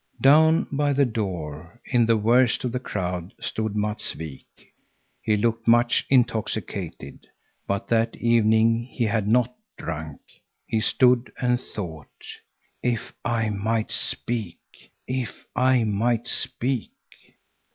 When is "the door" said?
0.93-1.79